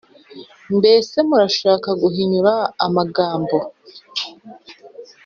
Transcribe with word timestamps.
mbese 0.77 1.17
murashaka 1.27 1.89
guhinyura 2.01 2.53
amagambo, 2.85 3.57